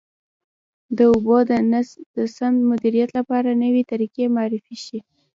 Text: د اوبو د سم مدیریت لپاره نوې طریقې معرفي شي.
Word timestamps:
د 0.97 0.99
اوبو 1.11 1.37
د 2.15 2.17
سم 2.35 2.53
مدیریت 2.71 3.09
لپاره 3.19 3.59
نوې 3.63 3.83
طریقې 3.91 4.23
معرفي 4.35 4.77
شي. 4.85 4.99